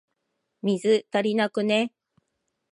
[0.63, 1.93] 水、足りなくね？